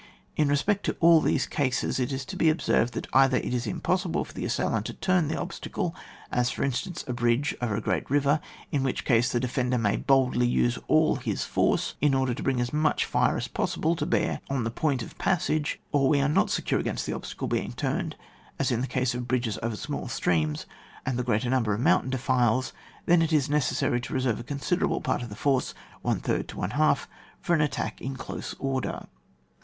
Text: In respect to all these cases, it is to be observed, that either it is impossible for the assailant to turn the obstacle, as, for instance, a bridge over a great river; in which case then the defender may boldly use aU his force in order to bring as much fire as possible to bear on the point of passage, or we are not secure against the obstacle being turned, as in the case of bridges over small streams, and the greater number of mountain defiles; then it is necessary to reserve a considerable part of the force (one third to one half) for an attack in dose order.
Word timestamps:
In 0.35 0.47
respect 0.47 0.83
to 0.87 0.97
all 0.99 1.21
these 1.21 1.45
cases, 1.45 1.99
it 1.99 2.11
is 2.11 2.25
to 2.25 2.35
be 2.35 2.49
observed, 2.49 2.95
that 2.95 3.05
either 3.13 3.37
it 3.37 3.53
is 3.53 3.67
impossible 3.67 4.25
for 4.25 4.33
the 4.33 4.45
assailant 4.45 4.87
to 4.87 4.93
turn 4.93 5.27
the 5.27 5.39
obstacle, 5.39 5.93
as, 6.31 6.49
for 6.49 6.63
instance, 6.63 7.05
a 7.07 7.13
bridge 7.13 7.55
over 7.61 7.75
a 7.75 7.81
great 7.81 8.09
river; 8.09 8.39
in 8.71 8.81
which 8.81 9.05
case 9.05 9.31
then 9.31 9.39
the 9.39 9.45
defender 9.47 9.77
may 9.77 9.97
boldly 9.97 10.47
use 10.47 10.79
aU 10.89 11.17
his 11.17 11.43
force 11.43 11.93
in 12.01 12.15
order 12.15 12.33
to 12.33 12.41
bring 12.41 12.59
as 12.59 12.73
much 12.73 13.05
fire 13.05 13.37
as 13.37 13.47
possible 13.47 13.95
to 13.95 14.07
bear 14.07 14.41
on 14.49 14.63
the 14.63 14.71
point 14.71 15.03
of 15.03 15.15
passage, 15.19 15.79
or 15.91 16.09
we 16.09 16.19
are 16.19 16.27
not 16.27 16.49
secure 16.49 16.79
against 16.79 17.05
the 17.05 17.13
obstacle 17.13 17.47
being 17.47 17.71
turned, 17.71 18.15
as 18.57 18.71
in 18.71 18.81
the 18.81 18.87
case 18.87 19.13
of 19.13 19.27
bridges 19.27 19.59
over 19.61 19.75
small 19.75 20.07
streams, 20.07 20.65
and 21.05 21.19
the 21.19 21.23
greater 21.23 21.47
number 21.51 21.75
of 21.75 21.79
mountain 21.79 22.09
defiles; 22.09 22.73
then 23.05 23.21
it 23.21 23.31
is 23.31 23.51
necessary 23.51 24.01
to 24.01 24.15
reserve 24.15 24.39
a 24.39 24.43
considerable 24.43 24.99
part 24.99 25.21
of 25.21 25.29
the 25.29 25.35
force 25.35 25.75
(one 26.01 26.19
third 26.19 26.47
to 26.47 26.57
one 26.57 26.71
half) 26.71 27.07
for 27.39 27.53
an 27.53 27.61
attack 27.61 28.01
in 28.01 28.15
dose 28.15 28.55
order. 28.57 29.05